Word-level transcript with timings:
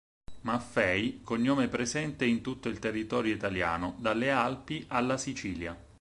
Maffei 0.45 1.21
cognome 1.23 1.67
presente 1.67 2.25
in 2.25 2.41
tutto 2.41 2.69
il 2.69 2.79
territorio 2.79 3.35
italiano, 3.35 3.97
dalle 3.99 4.31
Alpi 4.31 4.83
alla 4.87 5.15
Sicilia. 5.15 5.77